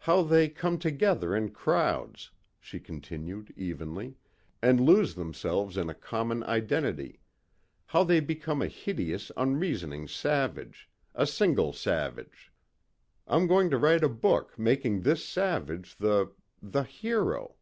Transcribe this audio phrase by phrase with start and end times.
[0.00, 4.16] "How they come together in crowds," she continued evenly,
[4.60, 7.18] "and lose themselves in a common identity.
[7.86, 12.52] How they become a hideous, unreasoning savage a single savage.
[13.26, 16.32] I'm going to write a book making this savage the...
[16.60, 17.54] the hero."